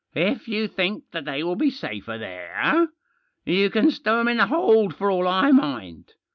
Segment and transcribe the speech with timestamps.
[0.15, 2.89] "IF you think that they will be safer there.
[3.45, 6.13] You can stow 'em in the hold for all I mind.